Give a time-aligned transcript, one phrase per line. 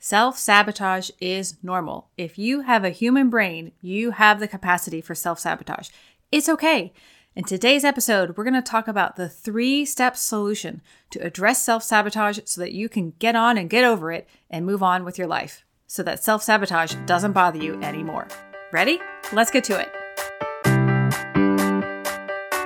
[0.00, 2.08] Self sabotage is normal.
[2.16, 5.88] If you have a human brain, you have the capacity for self sabotage.
[6.30, 6.92] It's okay.
[7.34, 11.82] In today's episode, we're going to talk about the three step solution to address self
[11.82, 15.18] sabotage so that you can get on and get over it and move on with
[15.18, 18.28] your life so that self sabotage doesn't bother you anymore.
[18.70, 19.00] Ready?
[19.32, 19.92] Let's get to it.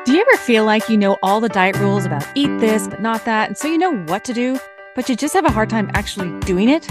[0.04, 3.00] Do you ever feel like you know all the diet rules about eat this, but
[3.00, 4.58] not that, and so you know what to do,
[4.94, 6.86] but you just have a hard time actually doing it?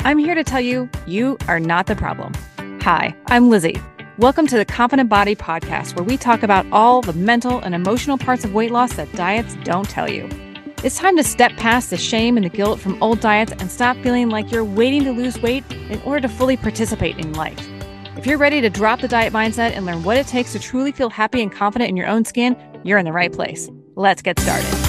[0.00, 2.32] I'm here to tell you, you are not the problem.
[2.82, 3.80] Hi, I'm Lizzie.
[4.18, 8.16] Welcome to the Confident Body Podcast, where we talk about all the mental and emotional
[8.16, 10.28] parts of weight loss that diets don't tell you.
[10.84, 13.96] It's time to step past the shame and the guilt from old diets and stop
[13.98, 17.68] feeling like you're waiting to lose weight in order to fully participate in life.
[18.16, 20.92] If you're ready to drop the diet mindset and learn what it takes to truly
[20.92, 23.68] feel happy and confident in your own skin, you're in the right place.
[23.96, 24.85] Let's get started.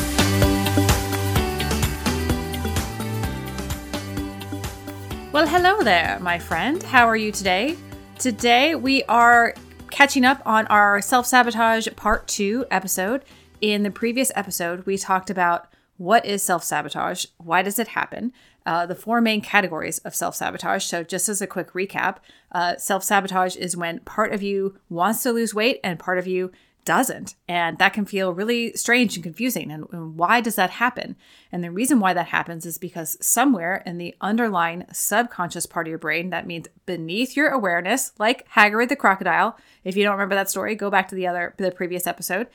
[5.38, 6.82] Well, hello there, my friend.
[6.82, 7.78] How are you today?
[8.18, 9.54] Today we are
[9.92, 13.24] catching up on our self sabotage part two episode.
[13.62, 18.34] In the previous episode, we talked about what is self sabotage, why does it happen,
[18.66, 20.86] uh, the four main categories of self sabotage.
[20.86, 22.18] So, just as a quick recap,
[22.52, 26.26] uh, self sabotage is when part of you wants to lose weight and part of
[26.26, 26.52] you
[26.88, 27.36] doesn't.
[27.50, 29.70] And that can feel really strange and confusing.
[29.72, 31.18] And, and, why does that happen?
[31.52, 35.90] And the reason why that happens is because somewhere in the underlying subconscious part of
[35.90, 39.58] your brain, that means beneath your awareness, like Hagrid the crocodile.
[39.84, 42.48] If you don't remember that story, go back to the other the previous episode.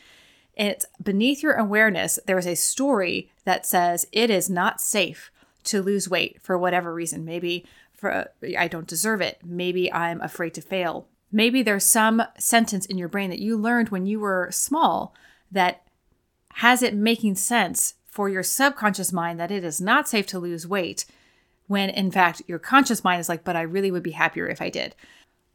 [0.56, 5.30] And it's beneath your awareness, there is a story that says it is not safe
[5.64, 7.26] to lose weight for whatever reason.
[7.26, 9.40] Maybe for I don't deserve it.
[9.44, 11.06] Maybe I'm afraid to fail.
[11.32, 15.14] Maybe there's some sentence in your brain that you learned when you were small
[15.50, 15.82] that
[16.54, 20.66] has it making sense for your subconscious mind that it is not safe to lose
[20.66, 21.06] weight
[21.66, 24.60] when in fact your conscious mind is like, but I really would be happier if
[24.60, 24.94] I did.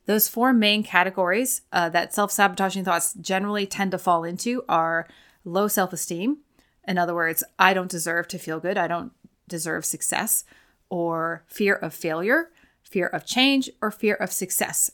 [0.08, 5.08] Those four main categories uh, that self sabotaging thoughts generally tend to fall into are
[5.45, 6.39] low self esteem.
[6.87, 9.11] In other words, I don't deserve to feel good, I don't
[9.48, 10.45] deserve success,
[10.89, 12.49] or fear of failure,
[12.82, 14.92] fear of change, or fear of success.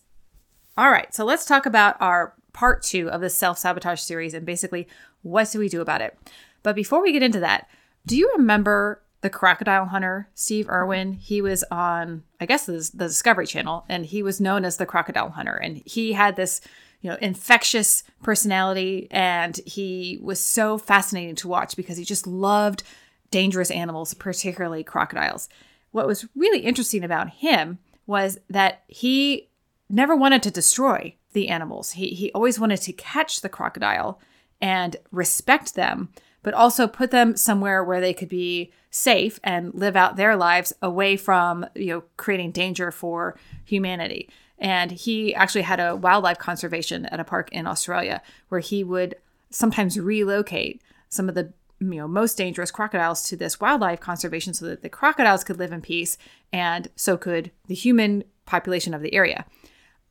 [0.76, 4.46] All right, so let's talk about our part two of the self sabotage series and
[4.46, 4.88] basically
[5.22, 6.18] what do we do about it.
[6.64, 7.68] But before we get into that,
[8.06, 11.14] do you remember the crocodile hunter, Steve Irwin?
[11.14, 14.86] He was on, I guess, the, the Discovery Channel, and he was known as the
[14.86, 15.56] crocodile hunter.
[15.56, 16.60] And he had this,
[17.02, 22.84] you know, infectious personality, and he was so fascinating to watch because he just loved
[23.30, 25.50] dangerous animals, particularly crocodiles.
[25.92, 29.50] What was really interesting about him was that he
[29.90, 31.92] never wanted to destroy the animals.
[31.94, 34.20] He, he always wanted to catch the crocodile
[34.62, 36.10] and respect them,
[36.42, 40.72] but also put them somewhere where they could be safe and live out their lives
[40.82, 44.30] away from, you know, creating danger for humanity.
[44.60, 49.16] And he actually had a wildlife conservation at a park in Australia where he would
[49.50, 54.66] sometimes relocate some of the you know most dangerous crocodiles to this wildlife conservation so
[54.66, 56.18] that the crocodiles could live in peace
[56.52, 59.46] and so could the human population of the area.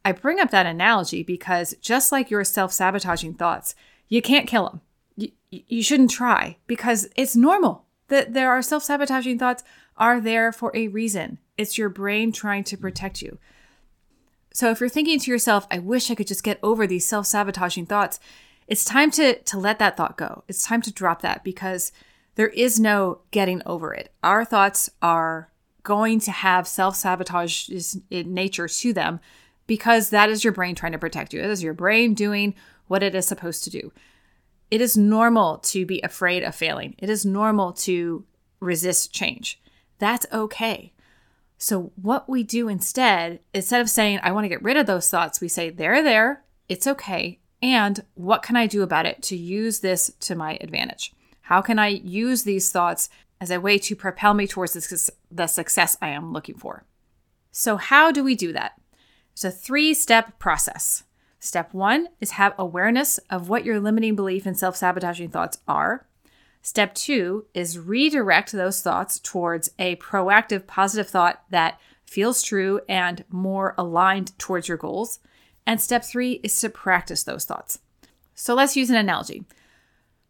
[0.04, 3.74] I bring up that analogy because just like your self sabotaging thoughts,
[4.08, 4.80] you can't kill them.
[5.16, 9.62] You, you shouldn't try because it's normal that there are self sabotaging thoughts
[9.96, 11.38] are there for a reason.
[11.56, 13.38] It's your brain trying to protect you.
[14.52, 17.26] So if you're thinking to yourself, I wish I could just get over these self
[17.26, 18.20] sabotaging thoughts,
[18.66, 20.44] it's time to, to let that thought go.
[20.48, 21.92] It's time to drop that because
[22.34, 24.12] there is no getting over it.
[24.22, 25.50] Our thoughts are
[25.82, 27.68] going to have self sabotage
[28.10, 29.20] nature to them
[29.66, 31.40] because that is your brain trying to protect you.
[31.40, 32.54] It is your brain doing
[32.88, 33.92] what it is supposed to do.
[34.70, 38.24] It is normal to be afraid of failing, it is normal to
[38.60, 39.60] resist change.
[39.98, 40.92] That's okay.
[41.58, 45.08] So, what we do instead, instead of saying, I want to get rid of those
[45.08, 47.38] thoughts, we say, they're there, it's okay.
[47.62, 51.14] And what can I do about it to use this to my advantage?
[51.42, 53.08] How can I use these thoughts
[53.40, 54.72] as a way to propel me towards
[55.30, 56.84] the success I am looking for?
[57.52, 58.72] So, how do we do that?
[59.32, 61.04] It's a three step process.
[61.40, 66.06] Step one is have awareness of what your limiting belief and self sabotaging thoughts are.
[66.60, 73.24] Step two is redirect those thoughts towards a proactive, positive thought that feels true and
[73.28, 75.18] more aligned towards your goals.
[75.66, 77.80] And step three is to practice those thoughts.
[78.34, 79.44] So let's use an analogy.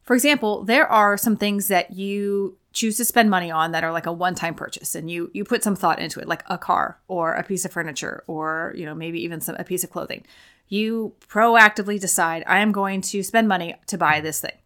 [0.02, 3.92] For example, there are some things that you choose to spend money on that are
[3.92, 6.98] like a one-time purchase and you you put some thought into it like a car
[7.08, 10.24] or a piece of furniture or you know maybe even some a piece of clothing
[10.68, 14.56] you proactively decide i am going to spend money to buy this thing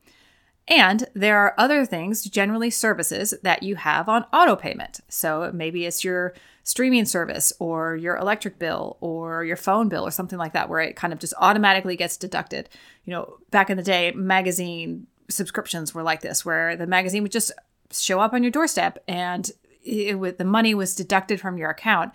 [0.68, 5.00] And there are other things, generally services, that you have on auto payment.
[5.08, 10.10] So maybe it's your streaming service or your electric bill or your phone bill or
[10.10, 12.68] something like that, where it kind of just automatically gets deducted.
[13.04, 17.32] You know, back in the day, magazine subscriptions were like this, where the magazine would
[17.32, 17.52] just
[17.92, 19.50] show up on your doorstep and
[19.82, 22.12] it would, the money was deducted from your account.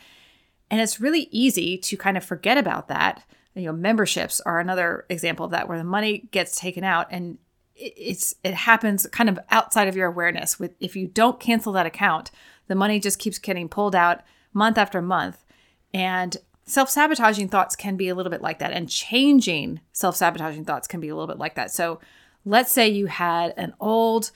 [0.70, 3.24] And it's really easy to kind of forget about that.
[3.56, 7.38] You know, memberships are another example of that, where the money gets taken out and
[7.76, 10.60] it's it happens kind of outside of your awareness.
[10.60, 12.32] With if you don't cancel that account,
[12.68, 14.22] the money just keeps getting pulled out
[14.54, 15.44] month after month,
[15.94, 20.66] and self sabotaging thoughts can be a little bit like that, and changing self sabotaging
[20.66, 21.72] thoughts can be a little bit like that.
[21.72, 22.00] So,
[22.46, 24.32] let's say you had an old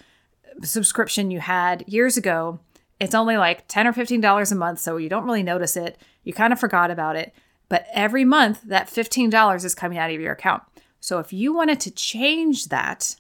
[0.64, 2.60] subscription you had years ago.
[3.00, 5.98] It's only like ten or fifteen dollars a month, so you don't really notice it.
[6.24, 7.34] You kind of forgot about it,
[7.70, 10.64] but every month that fifteen dollars is coming out of your account.
[11.00, 13.16] So if you wanted to change that,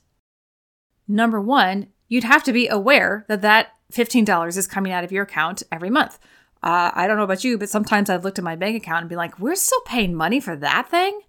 [1.07, 5.23] Number one, you'd have to be aware that that $15 is coming out of your
[5.23, 6.19] account every month.
[6.63, 9.09] Uh, I don't know about you, but sometimes I've looked at my bank account and
[9.09, 11.21] be like, we're still paying money for that thing?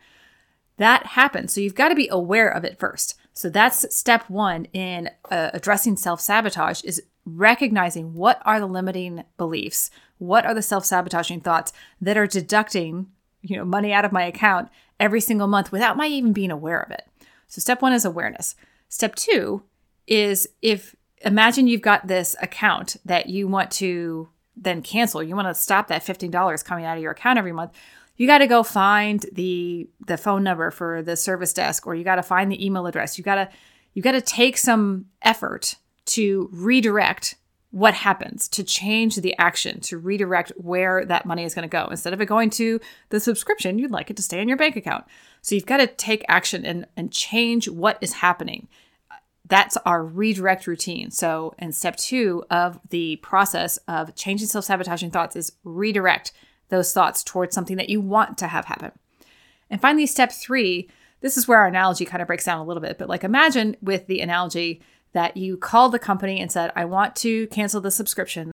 [0.79, 1.53] That happens.
[1.53, 3.19] So you've got to be aware of it first.
[3.37, 9.25] So that's step one in uh, addressing self sabotage is recognizing what are the limiting
[9.37, 13.09] beliefs, what are the self sabotaging thoughts that are deducting,
[13.43, 16.81] you know, money out of my account every single month without my even being aware
[16.81, 17.07] of it.
[17.47, 18.57] So step one is awareness.
[18.89, 19.63] Step two
[20.07, 25.49] is if imagine you've got this account that you want to then cancel, you want
[25.49, 27.73] to stop that $15 coming out of your account every month.
[28.17, 32.05] You got to go find the the phone number for the service desk or you
[32.05, 33.19] got to find the email address.
[33.19, 33.49] You got to
[33.95, 35.77] you got to take some effort
[36.07, 37.37] to redirect
[37.71, 41.87] what happens to change the action to redirect where that money is going to go.
[41.91, 42.81] Instead of it going to
[43.11, 45.05] the subscription you'd like it to stay in your bank account.
[45.43, 48.69] So you've got to take action and, and change what is happening.
[49.49, 51.11] That's our redirect routine.
[51.11, 56.33] So in step two of the process of changing self-sabotaging thoughts is redirect
[56.69, 58.93] those thoughts towards something that you want to have happen
[59.71, 60.89] and finally step three
[61.21, 63.77] this is where our analogy kind of breaks down a little bit but like imagine
[63.81, 64.81] with the analogy
[65.17, 68.53] that you called the company and said, I want to cancel the subscription.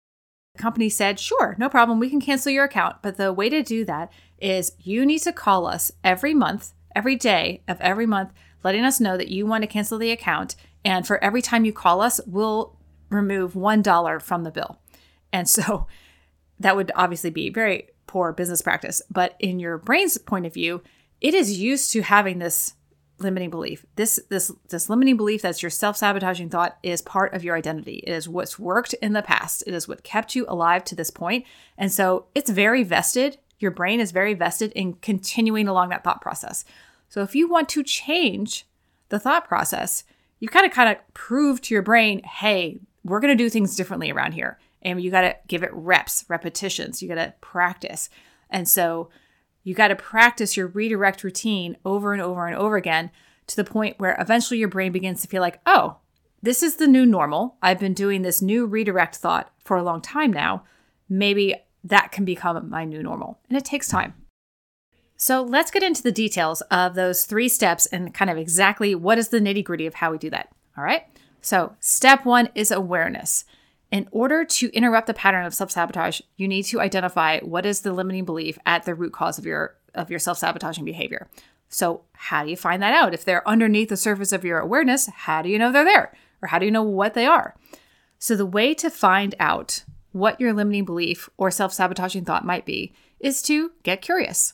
[0.54, 2.98] The company said, Sure, no problem, we can cancel your account.
[3.02, 7.16] But the way to do that is you need to call us every month, every
[7.16, 8.31] day of every month,
[8.64, 10.56] letting us know that you want to cancel the account.
[10.86, 12.78] And for every time you call us, we'll
[13.10, 14.80] remove $1 from the bill.
[15.34, 15.88] And so
[16.60, 19.02] that would obviously be very poor business practice.
[19.10, 20.84] But in your brain's point of view,
[21.22, 22.74] it is used to having this
[23.19, 23.86] limiting belief.
[23.96, 28.04] This this this limiting belief that's your self-sabotaging thought is part of your identity.
[28.06, 29.63] It is what's worked in the past.
[29.66, 31.46] It is what kept you alive to this point.
[31.78, 33.38] And so it's very vested.
[33.60, 36.66] Your brain is very vested in continuing along that thought process.
[37.07, 38.66] So if you want to change
[39.07, 40.04] the thought process,
[40.42, 43.78] you kind of kind of prove to your brain, "Hey, we're going to do things
[43.78, 47.01] differently around here." And you got to give it reps, repetitions.
[47.01, 48.10] You got to practice.
[48.50, 49.10] And so
[49.63, 53.12] you got to practice your redirect routine over and over and over again
[53.48, 55.98] to the point where eventually your brain begins to feel like, oh,
[56.42, 57.57] this is the new normal.
[57.62, 60.63] I've been doing this new redirect thought for a long time now.
[61.07, 63.39] Maybe that can become my new normal.
[63.50, 64.13] And it takes time.
[65.18, 69.19] So let's get into the details of those three steps and kind of exactly what
[69.19, 70.50] is the nitty gritty of how we do that.
[70.75, 71.04] All right.
[71.42, 73.45] So, step one is awareness.
[73.92, 77.92] In order to interrupt the pattern of self-sabotage, you need to identify what is the
[77.92, 81.28] limiting belief at the root cause of your of your self-sabotaging behavior.
[81.68, 83.14] So, how do you find that out?
[83.14, 86.14] If they're underneath the surface of your awareness, how do you know they're there?
[86.42, 87.56] Or how do you know what they are?
[88.19, 89.83] So, the way to find out
[90.14, 94.54] what your limiting belief or self-sabotaging thought might be is to get curious.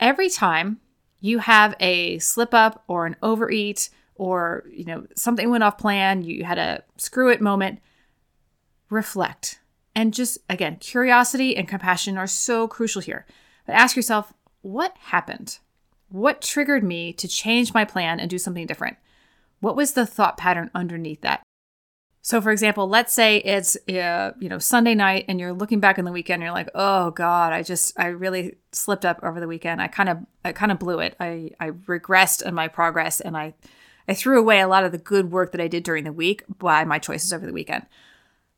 [0.00, 0.80] Every time
[1.20, 6.22] you have a slip up or an overeat or, you know, something went off plan,
[6.22, 7.80] you had a screw it moment,
[8.90, 9.60] reflect.
[9.94, 13.26] And just again, curiosity and compassion are so crucial here.
[13.66, 15.58] But ask yourself, what happened?
[16.08, 18.96] What triggered me to change my plan and do something different?
[19.60, 21.42] What was the thought pattern underneath that?
[22.22, 25.98] So, for example, let's say it's uh, you know Sunday night, and you're looking back
[25.98, 26.42] on the weekend.
[26.42, 29.80] You're like, oh God, I just I really slipped up over the weekend.
[29.80, 31.16] I kind of I kind of blew it.
[31.18, 33.54] I I regressed in my progress, and I
[34.06, 36.42] I threw away a lot of the good work that I did during the week
[36.58, 37.86] by my choices over the weekend.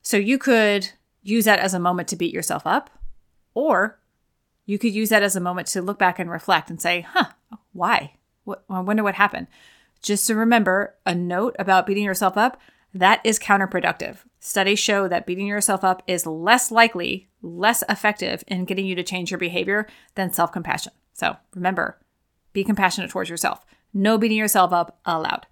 [0.03, 0.91] So you could
[1.23, 2.91] use that as a moment to beat yourself up,
[3.55, 3.99] or
[4.67, 7.27] you could use that as a moment to look back and reflect and say, huh,
[7.73, 8.15] why?
[8.45, 9.49] What, I wonder what happened.
[10.03, 12.61] Just to remember a note about beating yourself up
[12.95, 14.19] that is counterproductive.
[14.41, 19.03] Studies show that beating yourself up is less likely, less effective in getting you to
[19.03, 20.93] change your behavior than self compassion.
[21.13, 21.99] So remember,
[22.53, 23.65] be compassionate towards yourself.
[23.93, 25.47] No beating yourself up allowed.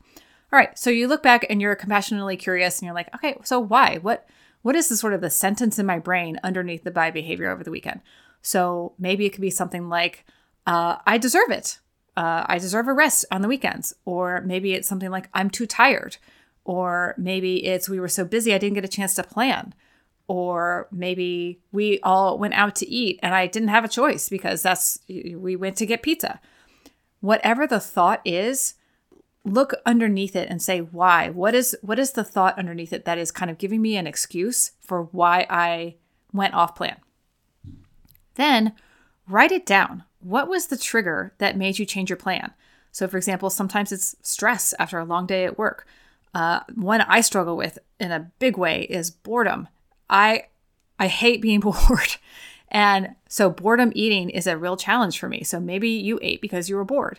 [0.51, 3.61] All right, so you look back and you're compassionately curious and you're like, okay, so
[3.61, 3.99] why?
[4.01, 4.27] What
[4.63, 7.65] what is the sort of the sentence in my brain underneath the bad behavior over
[7.65, 8.01] the weekend?
[8.43, 10.25] So maybe it could be something like,
[10.67, 11.79] uh, I deserve it.
[12.17, 13.95] Uh, I deserve a rest on the weekends.
[14.05, 16.17] Or maybe it's something like, I'm too tired.
[16.65, 19.75] Or maybe it's, we were so busy, I didn't get a chance to plan.
[20.27, 24.63] Or maybe we all went out to eat and I didn't have a choice because
[24.63, 26.41] that's, we went to get pizza.
[27.21, 28.75] Whatever the thought is,
[29.45, 31.31] look underneath it and say why?
[31.31, 34.07] What is what is the thought underneath it that is kind of giving me an
[34.07, 35.97] excuse for why i
[36.33, 36.97] went off plan?
[38.35, 38.75] Then
[39.29, 40.05] write it down.
[40.21, 42.53] What was the trigger that made you change your plan?
[42.93, 45.87] So for example sometimes it's stress after a long day at work.
[46.35, 49.69] Uh, one i struggle with in a big way is boredom.
[50.11, 50.45] I
[50.99, 52.17] i hate being bored.
[52.71, 55.43] And so boredom eating is a real challenge for me.
[55.43, 57.19] So maybe you ate because you were bored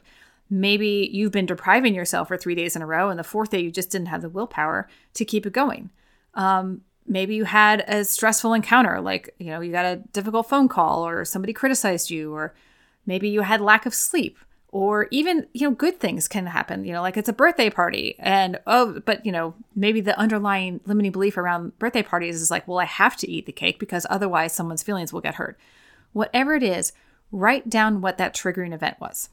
[0.49, 3.59] Maybe you've been depriving yourself for three days in a row, and the fourth day
[3.59, 5.91] you just didn't have the willpower to keep it going.
[6.33, 10.67] Um, maybe you had a stressful encounter, like, you know, you got a difficult phone
[10.67, 12.53] call, or somebody criticized you, or
[13.05, 14.37] maybe you had lack of sleep,
[14.71, 18.15] or even, you know, good things can happen, you know, like it's a birthday party.
[18.19, 22.67] And, oh, but, you know, maybe the underlying limiting belief around birthday parties is like,
[22.67, 25.59] well, I have to eat the cake because otherwise someone's feelings will get hurt.
[26.13, 26.93] Whatever it is,
[27.31, 29.29] write down what that triggering event was.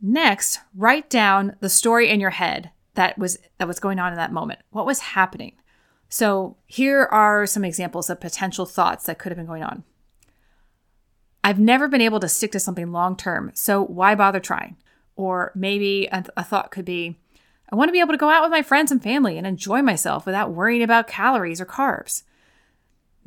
[0.00, 4.18] Next, write down the story in your head that was that was going on in
[4.18, 4.60] that moment.
[4.70, 5.56] What was happening?
[6.08, 9.84] So, here are some examples of potential thoughts that could have been going on.
[11.42, 14.76] I've never been able to stick to something long term, so why bother trying?
[15.16, 17.18] Or maybe a, a thought could be,
[17.70, 19.82] I want to be able to go out with my friends and family and enjoy
[19.82, 22.22] myself without worrying about calories or carbs.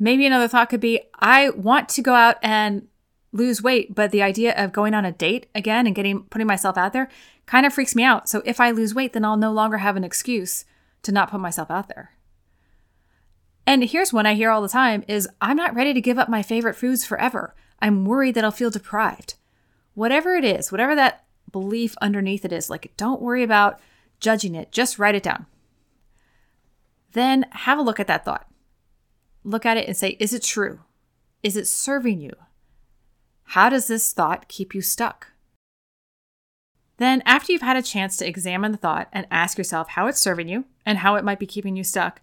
[0.00, 2.87] Maybe another thought could be, I want to go out and
[3.32, 6.76] lose weight, but the idea of going on a date again and getting putting myself
[6.76, 7.08] out there
[7.46, 8.28] kind of freaks me out.
[8.28, 10.64] So if I lose weight, then I'll no longer have an excuse
[11.02, 12.12] to not put myself out there.
[13.66, 16.28] And here's one I hear all the time is I'm not ready to give up
[16.28, 17.54] my favorite foods forever.
[17.80, 19.34] I'm worried that I'll feel deprived.
[19.94, 23.78] Whatever it is, whatever that belief underneath it is, like don't worry about
[24.20, 25.46] judging it, just write it down.
[27.12, 28.46] Then have a look at that thought.
[29.44, 30.80] Look at it and say, is it true?
[31.42, 32.34] Is it serving you?
[33.52, 35.28] How does this thought keep you stuck?
[36.98, 40.20] Then, after you've had a chance to examine the thought and ask yourself how it's
[40.20, 42.20] serving you and how it might be keeping you stuck,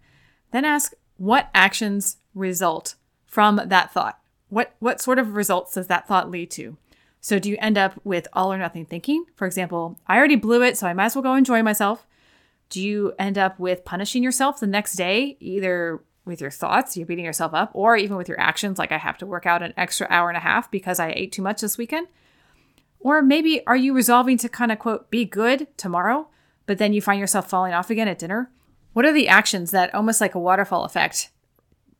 [0.52, 2.94] then ask what actions result
[3.26, 4.20] from that thought?
[4.50, 6.78] What, what sort of results does that thought lead to?
[7.22, 9.26] So, do you end up with all or nothing thinking?
[9.36, 12.06] For example, I already blew it, so I might as well go enjoy myself.
[12.70, 17.06] Do you end up with punishing yourself the next day, either with your thoughts, you're
[17.06, 19.74] beating yourself up, or even with your actions, like I have to work out an
[19.78, 22.08] extra hour and a half because I ate too much this weekend?
[23.00, 26.28] Or maybe are you resolving to kind of quote, be good tomorrow,
[26.66, 28.50] but then you find yourself falling off again at dinner?
[28.94, 31.30] What are the actions that almost like a waterfall effect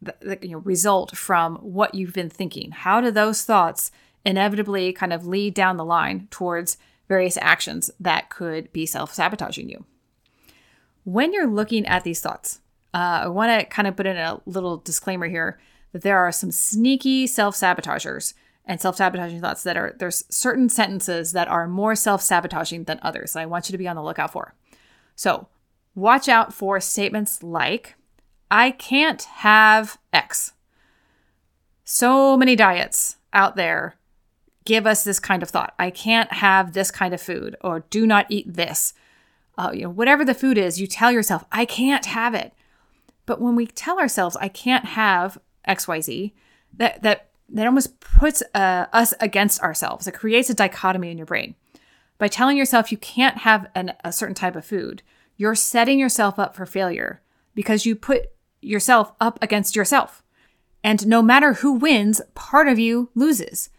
[0.02, 2.72] that, you know, result from what you've been thinking?
[2.72, 3.92] How do those thoughts
[4.26, 6.78] inevitably kind of lead down the line towards
[7.08, 9.86] various actions that could be self sabotaging you?
[11.04, 12.62] When you're looking at these thoughts,
[12.96, 15.60] uh, I want to kind of put in a little disclaimer here
[15.92, 18.34] that there are some sneaky self sabotagers
[18.64, 23.00] and self sabotaging thoughts that are, there's certain sentences that are more self sabotaging than
[23.02, 23.36] others.
[23.36, 24.54] I want you to be on the lookout for.
[25.14, 25.50] So
[25.94, 27.96] watch out for statements like,
[28.50, 30.54] I can't have X.
[31.84, 33.96] So many diets out there
[34.64, 35.76] give us this kind of thought.
[35.78, 38.94] I can't have this kind of food, or do not eat this.
[39.58, 42.54] Uh, you know, whatever the food is, you tell yourself, I can't have it.
[43.26, 46.34] But when we tell ourselves, I can't have XYZ,
[46.78, 50.08] that, that, that almost puts uh, us against ourselves.
[50.08, 51.56] It creates a dichotomy in your brain.
[52.18, 55.02] By telling yourself you can't have an, a certain type of food,
[55.38, 57.22] you're setting yourself up for failure
[57.54, 58.28] because you put
[58.62, 60.24] yourself up against yourself.
[60.84, 63.70] And no matter who wins, part of you loses.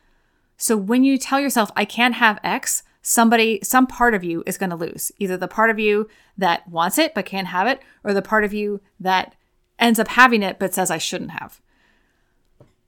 [0.57, 4.59] So when you tell yourself, I can't have X, somebody, some part of you is
[4.59, 5.13] going to lose.
[5.19, 8.43] Either the part of you that wants it but can't have it, or the part
[8.43, 9.37] of you that
[9.79, 11.61] ends up having it but says, I shouldn't have.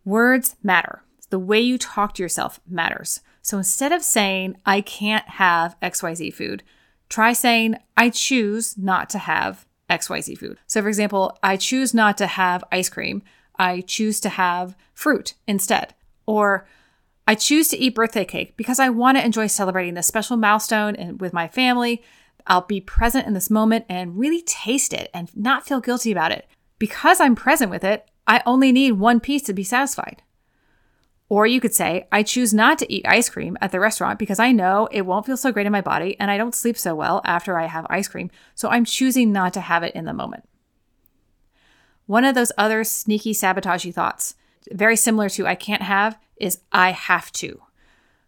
[0.04, 1.02] Words matter.
[1.30, 3.20] The way you talk to yourself matters.
[3.42, 6.64] So instead of saying, I can't have XYZ food,
[7.08, 10.58] try saying, I choose not to have XYZ food.
[10.66, 13.22] So, for example, I choose not to have ice cream.
[13.56, 15.94] I choose to have fruit instead.
[16.26, 16.66] Or
[17.28, 20.96] I choose to eat birthday cake because I want to enjoy celebrating this special milestone
[20.96, 22.02] and with my family.
[22.46, 26.32] I'll be present in this moment and really taste it and not feel guilty about
[26.32, 26.46] it.
[26.78, 30.22] Because I'm present with it, I only need one piece to be satisfied.
[31.28, 34.38] Or you could say, I choose not to eat ice cream at the restaurant because
[34.38, 36.94] I know it won't feel so great in my body and I don't sleep so
[36.94, 38.30] well after I have ice cream.
[38.54, 40.48] So I'm choosing not to have it in the moment.
[42.06, 44.34] One of those other sneaky sabotagey thoughts,
[44.72, 47.62] very similar to I can't have, is I have to.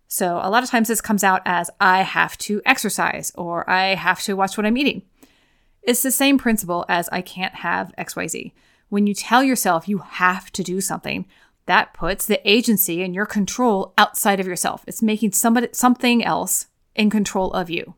[0.09, 3.95] So a lot of times this comes out as I have to exercise or I
[3.95, 5.03] have to watch what I'm eating.
[5.83, 8.53] It's the same principle as I can't have XYZ.
[8.89, 11.27] When you tell yourself you have to do something,
[11.67, 14.85] that puts the agency and your control outside of yourself.
[14.89, 17.95] It's making somebody something else in control of you.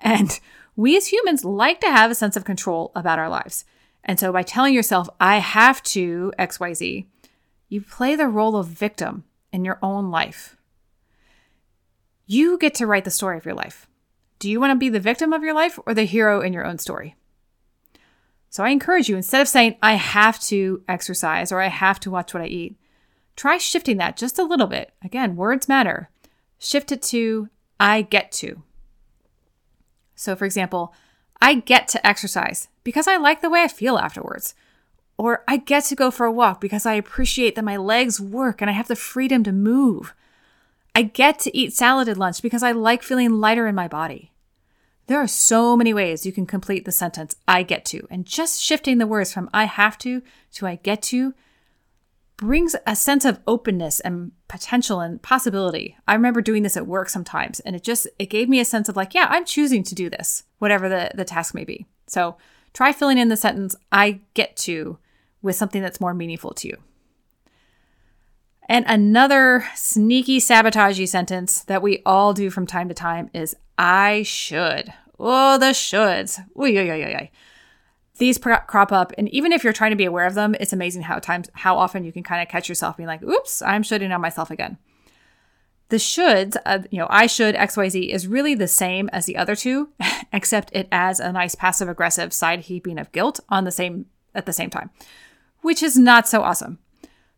[0.00, 0.40] And
[0.76, 3.66] we as humans like to have a sense of control about our lives.
[4.02, 7.04] And so by telling yourself, I have to XYZ,
[7.68, 10.56] you play the role of victim in your own life.
[12.26, 13.88] You get to write the story of your life.
[14.38, 16.64] Do you want to be the victim of your life or the hero in your
[16.64, 17.16] own story?
[18.50, 22.10] So I encourage you, instead of saying, I have to exercise or I have to
[22.10, 22.76] watch what I eat,
[23.36, 24.92] try shifting that just a little bit.
[25.02, 26.08] Again, words matter.
[26.58, 27.48] Shift it to,
[27.78, 28.62] I get to.
[30.14, 30.94] So, for example,
[31.40, 34.54] I get to exercise because I like the way I feel afterwards.
[35.18, 38.60] Or I get to go for a walk because I appreciate that my legs work
[38.60, 40.14] and I have the freedom to move.
[40.94, 44.32] I get to eat salad at lunch because I like feeling lighter in my body.
[45.08, 48.60] There are so many ways you can complete the sentence I get to, and just
[48.60, 50.22] shifting the words from I have to
[50.52, 51.34] to I get to
[52.36, 55.96] brings a sense of openness and potential and possibility.
[56.06, 58.88] I remember doing this at work sometimes, and it just it gave me a sense
[58.88, 61.86] of like, yeah, I'm choosing to do this, whatever the, the task may be.
[62.06, 62.36] So
[62.74, 64.98] try filling in the sentence I get to
[65.42, 66.76] with something that's more meaningful to you.
[68.68, 74.22] And another sneaky sabotagey sentence that we all do from time to time is I
[74.24, 74.92] should.
[75.18, 76.38] Oh, the shoulds.
[76.56, 77.30] Oy, oy, oy, oy.
[78.18, 81.02] These crop up, and even if you're trying to be aware of them, it's amazing
[81.02, 84.10] how times how often you can kind of catch yourself being like, "Oops, I'm shoulding
[84.10, 84.76] on myself again."
[85.88, 89.54] The shoulds, uh, you know, I should XYZ is really the same as the other
[89.54, 89.90] two,
[90.32, 94.46] except it adds a nice passive aggressive side heaping of guilt on the same at
[94.46, 94.90] the same time,
[95.62, 96.78] which is not so awesome.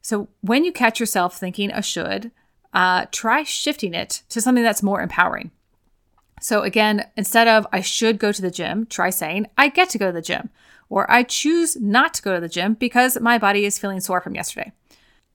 [0.02, 2.30] So when you catch yourself thinking a should,
[2.72, 5.50] uh, try shifting it to something that's more empowering.
[6.40, 9.98] So again, instead of I should go to the gym, try saying I get to
[9.98, 10.50] go to the gym,
[10.88, 14.20] or I choose not to go to the gym because my body is feeling sore
[14.20, 14.72] from yesterday.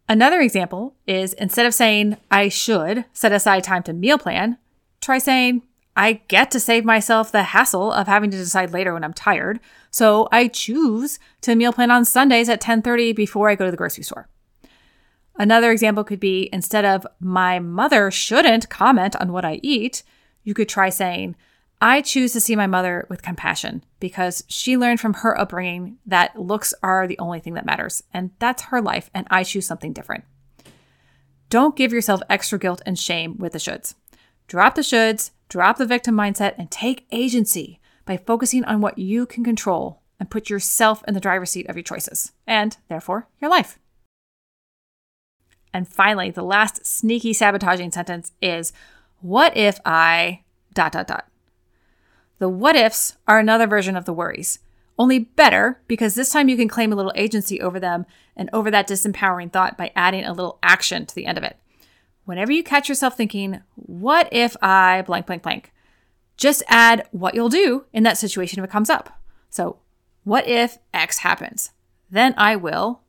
[0.07, 4.57] Another example is instead of saying I should set aside time to meal plan,
[5.01, 5.63] try saying
[5.95, 9.59] I get to save myself the hassle of having to decide later when I'm tired,
[9.91, 13.77] so I choose to meal plan on Sundays at 10:30 before I go to the
[13.77, 14.27] grocery store.
[15.37, 20.03] Another example could be instead of my mother shouldn't comment on what I eat,
[20.43, 21.35] you could try saying,
[21.81, 26.39] I choose to see my mother with compassion because she learned from her upbringing that
[26.39, 29.91] looks are the only thing that matters, and that's her life, and I choose something
[29.91, 30.23] different.
[31.49, 33.95] Don't give yourself extra guilt and shame with the shoulds.
[34.47, 39.25] Drop the shoulds, drop the victim mindset, and take agency by focusing on what you
[39.25, 43.49] can control and put yourself in the driver's seat of your choices, and therefore your
[43.49, 43.79] life.
[45.73, 48.71] And finally, the last sneaky sabotaging sentence is
[49.19, 51.27] what if I dot dot dot?
[52.39, 54.59] The what ifs are another version of the worries,
[54.97, 58.05] only better because this time you can claim a little agency over them
[58.37, 61.57] and over that disempowering thought by adding a little action to the end of it.
[62.25, 65.71] Whenever you catch yourself thinking, what if I blank, blank, blank,
[66.37, 69.19] just add what you'll do in that situation if it comes up.
[69.49, 69.77] So,
[70.23, 71.71] what if X happens?
[72.09, 73.01] Then I will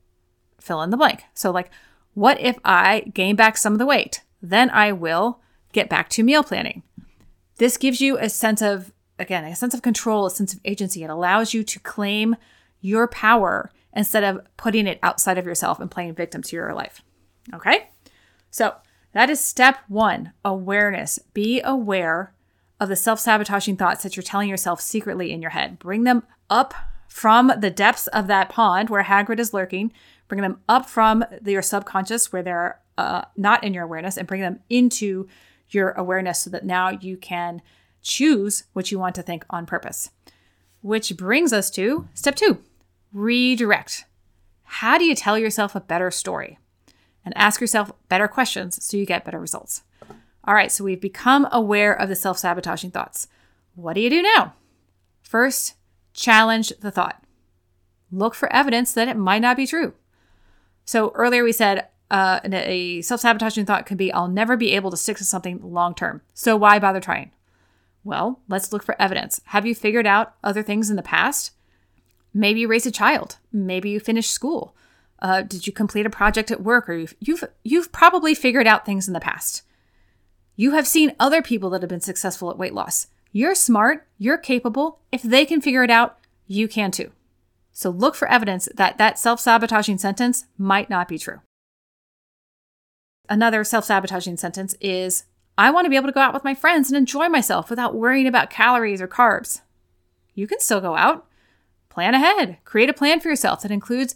[0.61, 1.25] fill in the blank.
[1.35, 1.71] So, like,
[2.15, 4.23] what if I gain back some of the weight?
[4.41, 5.41] Then I will
[5.73, 6.83] get back to meal planning.
[7.57, 11.03] This gives you a sense of, again, a sense of control, a sense of agency.
[11.03, 12.37] It allows you to claim
[12.81, 17.03] your power instead of putting it outside of yourself and playing victim to your life.
[17.55, 17.89] Okay?
[18.51, 18.75] So
[19.17, 21.19] that is step one awareness.
[21.33, 22.35] Be aware
[22.79, 25.79] of the self sabotaging thoughts that you're telling yourself secretly in your head.
[25.79, 26.75] Bring them up
[27.09, 29.91] from the depths of that pond where Hagrid is lurking.
[30.29, 34.43] Bring them up from your subconscious where they're uh, not in your awareness and bring
[34.43, 35.27] them into
[35.71, 37.63] your awareness so that now you can
[38.03, 40.11] choose what you want to think on purpose.
[40.83, 42.59] Which brings us to step two
[43.15, 44.05] redirect.
[44.65, 46.59] How do you tell yourself a better story?
[47.27, 49.83] And ask yourself better questions so you get better results.
[50.45, 53.27] All right, so we've become aware of the self sabotaging thoughts.
[53.75, 54.55] What do you do now?
[55.23, 55.75] First,
[56.15, 57.23] challenge the thought.
[58.13, 59.95] Look for evidence that it might not be true.
[60.85, 64.93] So earlier we said, uh, a self sabotaging thought could be, I'll never be able
[64.93, 66.23] to stick to something long term.
[66.33, 67.33] So why bother trying?
[68.05, 69.41] Well, let's look for evidence.
[69.47, 71.51] Have you figured out other things in the past?
[72.33, 73.39] Maybe you raised a child.
[73.51, 74.77] Maybe you finished school.
[75.27, 76.89] Uh, did you complete a project at work?
[76.89, 79.63] Or you've, you've you've probably figured out things in the past.
[80.55, 83.09] You have seen other people that have been successful at weight loss.
[83.33, 84.07] You're smart.
[84.19, 85.01] You're capable.
[85.11, 87.11] If they can figure it out, you can too.
[87.73, 91.41] So look for evidence that that self sabotaging sentence might not be true.
[93.29, 95.25] Another self sabotaging sentence is
[95.59, 97.97] I want to be able to go out with my friends and enjoy myself without
[97.97, 99.63] worrying about calories or carbs.
[100.37, 101.27] You can still go out.
[101.89, 102.59] Plan ahead.
[102.65, 104.15] Create a plan for yourself that includes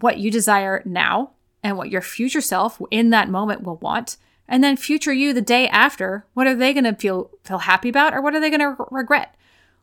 [0.00, 1.32] what you desire now
[1.62, 4.16] and what your future self in that moment will want.
[4.48, 7.88] And then future you the day after, what are they going to feel feel happy
[7.88, 9.34] about or what are they going to regret?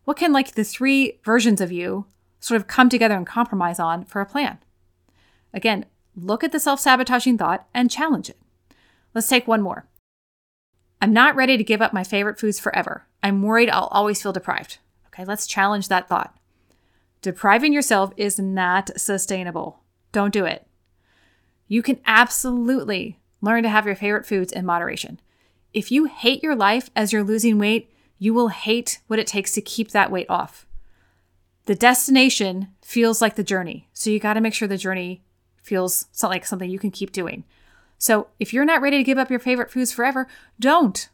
[0.05, 2.05] What can like the three versions of you
[2.39, 4.59] sort of come together and compromise on for a plan?
[5.53, 8.37] Again, look at the self-sabotaging thought and challenge it.
[9.13, 9.87] Let's take one more.
[11.01, 13.05] I'm not ready to give up my favorite foods forever.
[13.21, 14.79] I'm worried I'll always feel deprived.
[15.07, 16.35] Okay, let's challenge that thought.
[17.21, 19.81] Depriving yourself is not sustainable.
[20.15, 20.65] Don't do it.
[21.67, 25.19] You can absolutely learn to have your favorite foods in moderation.
[25.73, 29.51] If you hate your life as you're losing weight, you will hate what it takes
[29.51, 30.65] to keep that weight off.
[31.65, 33.89] The destination feels like the journey.
[33.91, 35.21] So you got to make sure the journey
[35.61, 37.43] feels like something you can keep doing.
[37.97, 40.29] So if you're not ready to give up your favorite foods forever,
[40.61, 41.09] don't.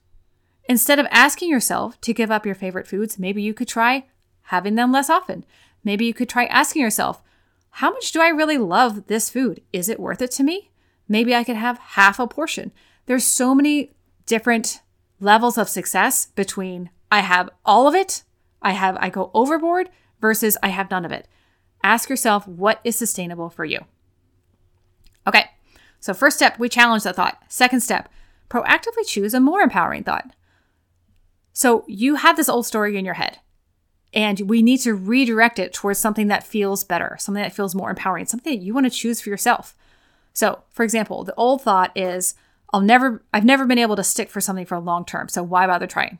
[0.65, 4.05] Instead of asking yourself to give up your favorite foods, maybe you could try
[4.43, 5.43] having them less often.
[5.83, 7.23] Maybe you could try asking yourself,
[7.71, 9.61] how much do I really love this food?
[9.73, 10.71] Is it worth it to me?
[11.07, 12.71] Maybe I could have half a portion.
[13.05, 13.91] There's so many
[14.25, 14.81] different
[15.19, 18.23] levels of success between I have all of it,
[18.61, 21.27] I have I go overboard versus I have none of it.
[21.83, 23.85] Ask yourself what is sustainable for you.
[25.27, 25.45] Okay.
[25.99, 27.37] So, first step, we challenge that thought.
[27.47, 28.09] Second step,
[28.49, 30.31] proactively choose a more empowering thought.
[31.53, 33.39] So, you have this old story in your head,
[34.13, 37.89] and we need to redirect it towards something that feels better, something that feels more
[37.89, 39.75] empowering, something that you want to choose for yourself.
[40.33, 42.35] So, for example, the old thought is,
[42.73, 45.43] I'll never, I've never been able to stick for something for a long term, so
[45.43, 46.19] why bother trying?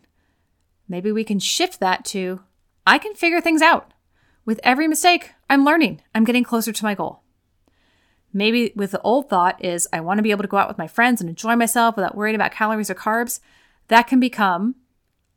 [0.88, 2.42] Maybe we can shift that to,
[2.86, 3.94] I can figure things out.
[4.46, 7.22] With every mistake, I'm learning, I'm getting closer to my goal.
[8.34, 10.78] Maybe with the old thought is I want to be able to go out with
[10.78, 13.40] my friends and enjoy myself without worrying about calories or carbs.
[13.90, 14.76] That can become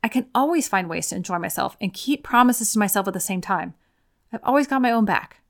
[0.04, 3.20] I can always find ways to enjoy myself and keep promises to myself at the
[3.20, 3.72] same time.
[4.30, 5.40] I've always got my own back.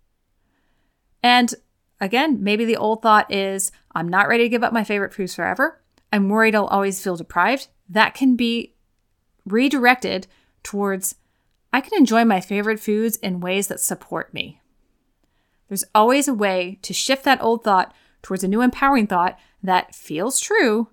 [1.24, 1.52] And
[2.00, 5.34] again, maybe the old thought is I'm not ready to give up my favorite foods
[5.34, 5.82] forever.
[6.12, 7.66] I'm worried I'll always feel deprived.
[7.88, 8.76] That can be
[9.44, 10.28] redirected
[10.62, 11.16] towards
[11.72, 14.60] I can enjoy my favorite foods in ways that support me.
[15.66, 19.96] There's always a way to shift that old thought towards a new empowering thought that
[19.96, 20.90] feels true,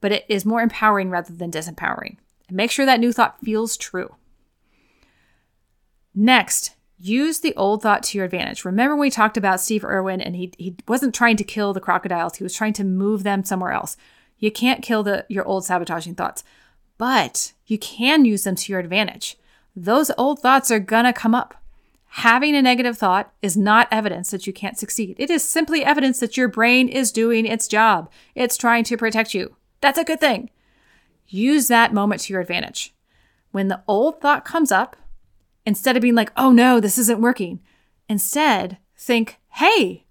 [0.00, 2.16] but it is more empowering rather than disempowering.
[2.48, 4.14] And make sure that new thought feels true.
[6.14, 8.64] Next, use the old thought to your advantage.
[8.64, 11.80] Remember when we talked about Steve Irwin and he, he wasn't trying to kill the
[11.80, 13.96] crocodiles, he was trying to move them somewhere else.
[14.38, 16.44] You can't kill the, your old sabotaging thoughts,
[16.98, 19.36] but you can use them to your advantage.
[19.74, 21.60] Those old thoughts are gonna come up.
[22.18, 25.16] Having a negative thought is not evidence that you can't succeed.
[25.18, 28.08] It is simply evidence that your brain is doing its job.
[28.36, 29.56] It's trying to protect you.
[29.80, 30.50] That's a good thing.
[31.26, 32.94] Use that moment to your advantage.
[33.50, 34.96] When the old thought comes up,
[35.64, 37.60] instead of being like, oh no, this isn't working,
[38.08, 40.04] instead think, hey,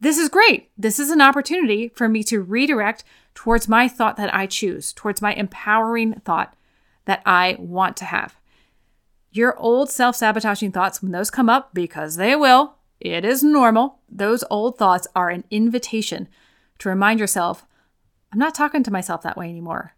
[0.00, 0.70] this is great.
[0.78, 3.04] This is an opportunity for me to redirect
[3.34, 6.54] towards my thought that I choose, towards my empowering thought
[7.04, 8.38] that I want to have.
[9.30, 13.98] Your old self sabotaging thoughts, when those come up, because they will, it is normal,
[14.08, 16.28] those old thoughts are an invitation
[16.78, 17.64] to remind yourself,
[18.32, 19.94] I'm not talking to myself that way anymore.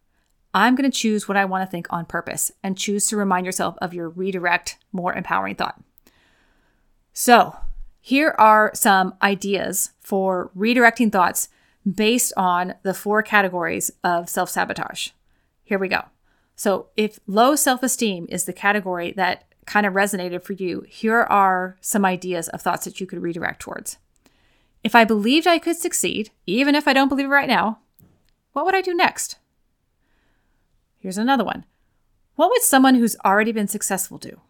[0.55, 3.47] I'm going to choose what I want to think on purpose and choose to remind
[3.47, 5.81] yourself of your redirect, more empowering thought.
[7.15, 7.57] So,
[8.01, 11.49] here are some ideas for redirecting thoughts
[11.91, 15.09] based on the four categories of self sabotage.
[15.65, 16.05] Here we go.
[16.57, 21.21] So, if low self esteem is the category that kind of resonated for you, here
[21.23, 23.99] are some ideas of thoughts that you could redirect towards.
[24.85, 27.79] If I believed I could succeed, even if I don't believe it right now,
[28.53, 29.37] what would I do next?
[31.03, 31.65] Here's another one
[32.37, 34.41] What would someone who's already been successful do?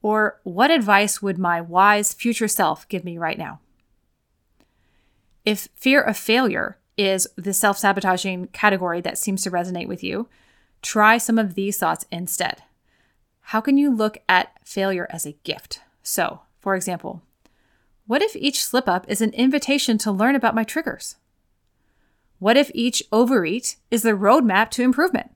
[0.00, 3.60] Or what advice would my wise future self give me right now?
[5.44, 10.28] If fear of failure is the self sabotaging category that seems to resonate with you,
[10.82, 12.62] Try some of these thoughts instead.
[13.40, 15.80] How can you look at failure as a gift?
[16.02, 17.22] So, for example,
[18.06, 21.16] what if each slip up is an invitation to learn about my triggers?
[22.38, 25.32] What if each overeat is the roadmap to improvement?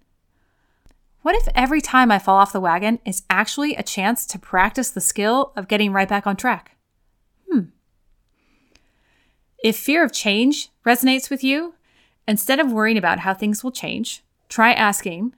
[1.23, 4.91] What if every time I fall off the wagon is actually a chance to practice
[4.91, 6.77] the skill of getting right back on track?
[7.51, 7.65] Hmm.
[9.63, 11.75] If fear of change resonates with you,
[12.27, 15.35] instead of worrying about how things will change, try asking,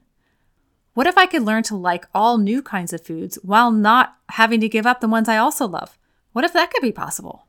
[0.95, 4.61] What if I could learn to like all new kinds of foods while not having
[4.61, 5.99] to give up the ones I also love?
[6.33, 7.47] What if that could be possible?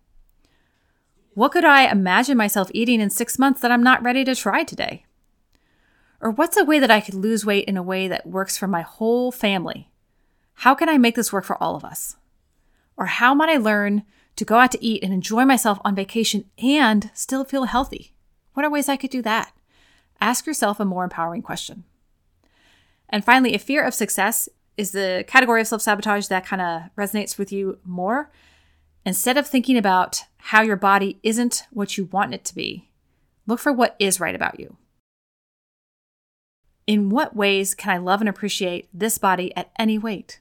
[1.35, 4.63] What could I imagine myself eating in six months that I'm not ready to try
[4.63, 5.05] today?
[6.23, 8.65] Or what's a way that I could lose weight in a way that works for
[8.65, 9.91] my whole family?
[10.53, 12.15] How can I make this work for all of us?
[12.95, 14.03] Or how might I learn
[14.37, 18.15] to go out to eat and enjoy myself on vacation and still feel healthy?
[18.53, 19.51] What are ways I could do that?
[20.21, 21.83] Ask yourself a more empowering question.
[23.09, 26.83] And finally, if fear of success is the category of self sabotage that kind of
[26.97, 28.31] resonates with you more,
[29.05, 32.89] instead of thinking about how your body isn't what you want it to be,
[33.45, 34.77] look for what is right about you.
[36.85, 40.39] In what ways can I love and appreciate this body at any weight?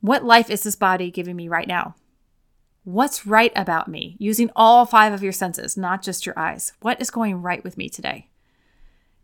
[0.00, 1.94] What life is this body giving me right now?
[2.84, 4.16] What's right about me?
[4.18, 6.72] Using all five of your senses, not just your eyes.
[6.82, 8.28] What is going right with me today?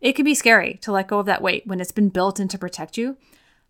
[0.01, 2.49] It can be scary to let go of that weight when it's been built in
[2.49, 3.15] to protect you.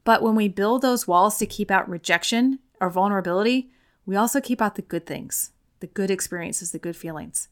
[0.04, 3.70] But when we build those walls to keep out rejection or vulnerability,
[4.06, 7.50] we also keep out the good things, the good experiences, the good feelings.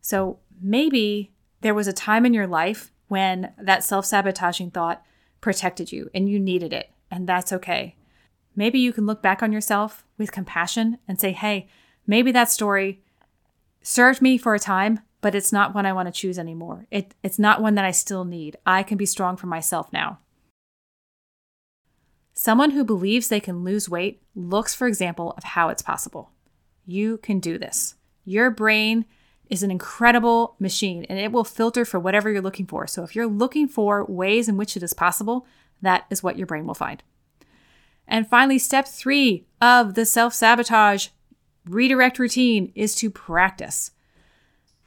[0.00, 5.02] So maybe there was a time in your life when that self sabotaging thought
[5.40, 7.96] protected you and you needed it, and that's okay.
[8.54, 11.68] Maybe you can look back on yourself with compassion and say, hey,
[12.06, 13.02] maybe that story
[13.82, 16.86] served me for a time, but it's not one I want to choose anymore.
[16.90, 18.56] It, it's not one that I still need.
[18.64, 20.20] I can be strong for myself now.
[22.32, 26.32] Someone who believes they can lose weight looks for example of how it's possible.
[26.86, 27.94] You can do this.
[28.24, 29.04] Your brain
[29.48, 32.86] is an incredible machine and it will filter for whatever you're looking for.
[32.86, 35.46] So if you're looking for ways in which it is possible,
[35.82, 37.02] that is what your brain will find.
[38.08, 41.08] And finally, step three of the self sabotage
[41.68, 43.90] redirect routine is to practice.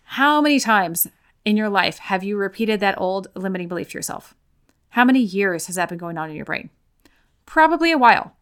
[0.04, 1.08] How many times
[1.46, 4.36] in your life have you repeated that old limiting belief to yourself?
[4.90, 6.70] How many years has that been going on in your brain?
[7.46, 8.36] Probably a while.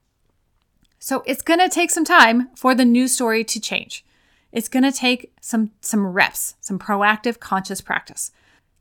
[0.99, 4.05] So it's going to take some time for the new story to change.
[4.51, 8.31] It's going to take some some reps, some proactive conscious practice.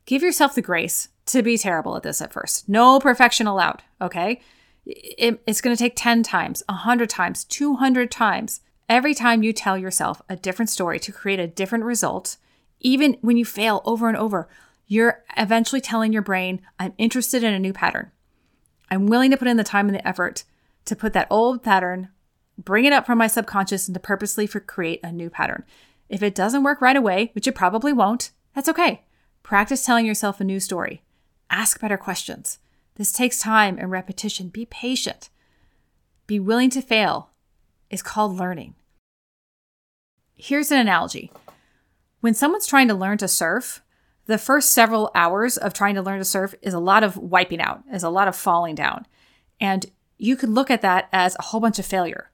[0.05, 2.69] Give yourself the grace to be terrible at this at first.
[2.69, 4.41] No perfection allowed, okay?
[4.87, 8.61] it, it's going to take 10 times, 100 times, 200 times.
[8.89, 12.37] Every time you tell yourself a different story to create a different result,
[12.79, 14.47] even when you fail over and over,
[14.87, 18.11] you're eventually telling your brain, I'm interested in a new pattern.
[18.89, 20.45] I'm willing to put in the time and the effort
[20.85, 22.09] to put that old pattern,
[22.57, 25.63] bring it up from my subconscious, and to purposely for create a new pattern.
[26.09, 29.03] If it doesn't work right away, which it probably won't, that's okay.
[29.43, 31.03] Practice telling yourself a new story.
[31.49, 32.59] Ask better questions.
[32.95, 34.49] This takes time and repetition.
[34.49, 35.29] Be patient.
[36.25, 37.29] Be willing to fail
[37.89, 38.75] is called learning.
[40.35, 41.31] Here's an analogy.
[42.19, 43.81] When someone's trying to learn to surf,
[44.25, 47.61] the first several hours of trying to learn to surf is a lot of wiping
[47.61, 49.05] out, is a lot of falling down.
[49.59, 49.85] And
[50.17, 52.31] you could look at that as a whole bunch of failure.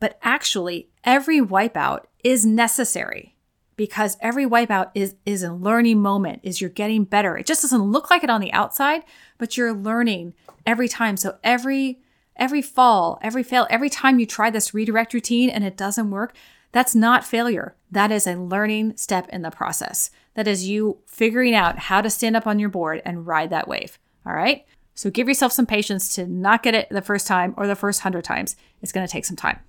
[0.00, 3.36] But actually, every wipeout is necessary
[3.76, 7.36] because every wipeout is is a learning moment is you're getting better.
[7.36, 9.04] It just doesn't look like it on the outside
[9.38, 10.34] but you're learning
[10.66, 11.16] every time.
[11.16, 12.00] So every
[12.36, 16.34] every fall every fail every time you try this redirect routine and it doesn't work
[16.72, 17.76] that's not failure.
[17.90, 20.10] That is a learning step in the process.
[20.34, 23.68] That is you figuring out how to stand up on your board and ride that
[23.68, 23.98] wave.
[24.26, 24.66] All right?
[24.94, 28.00] So give yourself some patience to not get it the first time or the first
[28.00, 28.56] 100 times.
[28.82, 29.60] It's going to take some time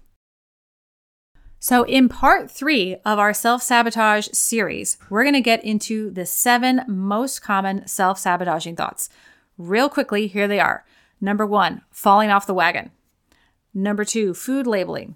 [1.61, 6.25] so, in part three of our self sabotage series, we're going to get into the
[6.25, 9.09] seven most common self sabotaging thoughts.
[9.57, 10.85] Real quickly, here they are.
[11.19, 12.91] Number one, falling off the wagon.
[13.73, 15.15] Number two, food labeling.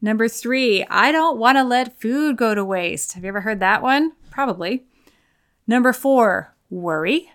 [0.00, 3.12] Number three, I don't want to let food go to waste.
[3.12, 4.12] Have you ever heard that one?
[4.30, 4.84] Probably.
[5.66, 7.30] Number four, worry.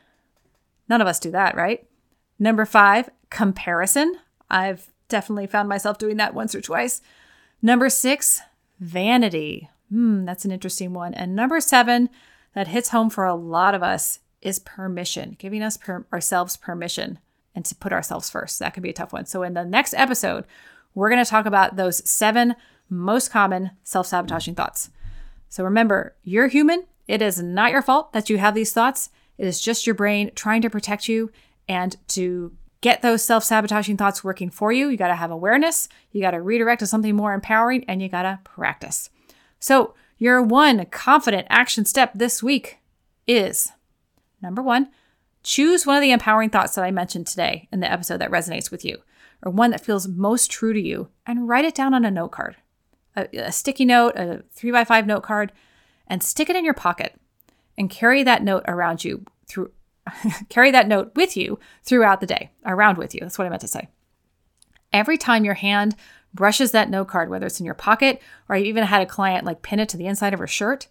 [0.89, 1.87] None of us do that, right?
[2.39, 4.15] Number five, comparison.
[4.49, 7.01] I've definitely found myself doing that once or twice.
[7.61, 8.41] Number six,
[8.79, 9.69] vanity.
[9.89, 11.13] Hmm, that's an interesting one.
[11.13, 12.09] And number seven,
[12.53, 17.19] that hits home for a lot of us, is permission, giving us per- ourselves permission
[17.55, 18.59] and to put ourselves first.
[18.59, 19.25] That could be a tough one.
[19.25, 20.45] So, in the next episode,
[20.93, 22.55] we're going to talk about those seven
[22.89, 24.91] most common self sabotaging thoughts.
[25.49, 26.85] So, remember, you're human.
[27.07, 29.09] It is not your fault that you have these thoughts.
[29.37, 31.31] It is just your brain trying to protect you
[31.67, 34.89] and to get those self sabotaging thoughts working for you.
[34.89, 38.09] You got to have awareness, you got to redirect to something more empowering, and you
[38.09, 39.09] got to practice.
[39.59, 42.79] So, your one confident action step this week
[43.27, 43.71] is
[44.41, 44.89] number one,
[45.43, 48.71] choose one of the empowering thoughts that I mentioned today in the episode that resonates
[48.71, 49.01] with you,
[49.43, 52.31] or one that feels most true to you, and write it down on a note
[52.31, 52.57] card,
[53.15, 55.51] a, a sticky note, a three by five note card,
[56.07, 57.19] and stick it in your pocket
[57.77, 59.71] and carry that note around you through
[60.49, 63.21] carry that note with you throughout the day, around with you.
[63.21, 63.87] That's what I meant to say.
[64.93, 65.95] Every time your hand
[66.33, 69.45] brushes that note card, whether it's in your pocket or I even had a client
[69.45, 70.87] like pin it to the inside of her shirt,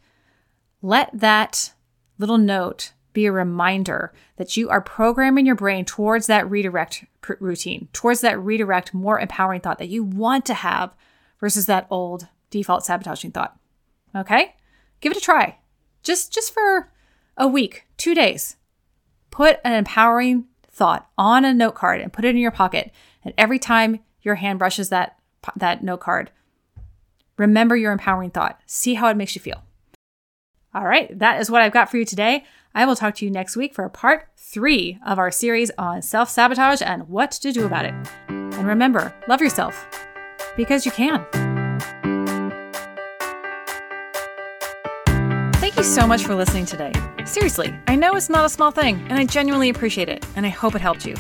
[0.82, 1.72] let that
[2.18, 7.32] little note be a reminder that you are programming your brain towards that redirect pr-
[7.40, 10.94] routine, towards that redirect, more empowering thought that you want to have
[11.40, 13.58] versus that old default sabotaging thought.
[14.14, 14.54] Okay?
[15.00, 15.58] Give it a try.
[16.02, 16.92] Just just for
[17.38, 18.56] a week, 2 days.
[19.30, 22.92] Put an empowering thought on a note card and put it in your pocket.
[23.24, 25.18] And every time your hand brushes that
[25.54, 26.30] that note card,
[27.36, 28.60] remember your empowering thought.
[28.66, 29.62] See how it makes you feel.
[30.74, 32.44] All right, that is what I've got for you today.
[32.74, 36.28] I will talk to you next week for part three of our series on self
[36.28, 37.94] sabotage and what to do about it.
[38.28, 39.86] And remember, love yourself
[40.56, 41.45] because you can.
[45.96, 46.92] So much for listening today.
[47.24, 50.50] Seriously, I know it's not a small thing, and I genuinely appreciate it, and I
[50.50, 51.16] hope it helped you.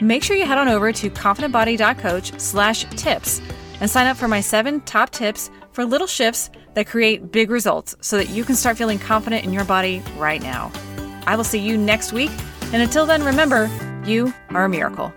[0.00, 3.42] Make sure you head on over to confidentbody.coach slash tips
[3.82, 7.96] and sign up for my seven top tips for little shifts that create big results
[8.00, 10.72] so that you can start feeling confident in your body right now.
[11.26, 12.30] I will see you next week,
[12.72, 13.68] and until then, remember,
[14.06, 15.12] you are a miracle.